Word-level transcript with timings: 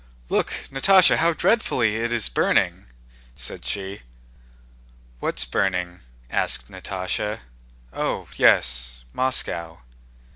"Look, 0.29 0.51
Natásha, 0.71 1.17
how 1.17 1.33
dreadfully 1.33 1.97
it 1.97 2.11
is 2.11 2.27
burning!" 2.27 2.87
said 3.35 3.63
she. 3.63 4.01
"What's 5.19 5.45
burning?" 5.45 5.99
asked 6.31 6.71
Natásha. 6.71 7.41
"Oh, 7.93 8.27
yes, 8.35 9.05
Moscow." 9.13 9.81